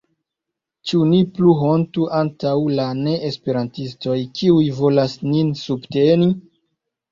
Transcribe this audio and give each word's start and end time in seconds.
Ĉu 0.91 1.01
ni 1.09 1.19
plu 1.35 1.53
hontu 1.59 2.07
antaŭ 2.21 2.55
la 2.81 2.87
neesperantistoj 3.03 4.17
kiuj 4.41 4.67
volas 4.81 5.17
nin 5.29 5.55
subteni? 5.63 6.35